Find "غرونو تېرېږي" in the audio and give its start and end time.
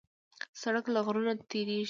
1.05-1.79